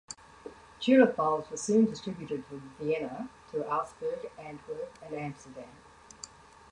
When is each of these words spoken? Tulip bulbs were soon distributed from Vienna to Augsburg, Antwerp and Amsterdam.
Tulip 0.79 1.15
bulbs 1.15 1.51
were 1.51 1.57
soon 1.57 1.85
distributed 1.85 2.43
from 2.47 2.73
Vienna 2.79 3.29
to 3.51 3.63
Augsburg, 3.71 4.31
Antwerp 4.39 4.97
and 5.03 5.13
Amsterdam. 5.13 5.69